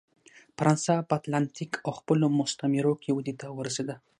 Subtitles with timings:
[0.57, 3.95] فرانسه په اتلانتیک او خپلو مستعمرو کې ودې ته ورسېده.